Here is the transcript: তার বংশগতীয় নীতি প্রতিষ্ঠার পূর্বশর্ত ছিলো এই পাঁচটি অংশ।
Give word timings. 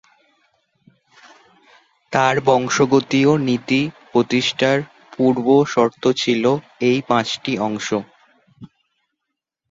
তার 2.13 2.35
বংশগতীয় 2.47 3.31
নীতি 3.47 3.81
প্রতিষ্ঠার 4.11 4.77
পূর্বশর্ত 5.13 6.03
ছিলো 6.21 6.51
এই 6.89 6.99
পাঁচটি 7.09 7.53
অংশ। 7.67 7.87